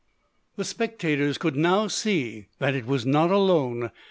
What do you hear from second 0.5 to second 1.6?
The spectators could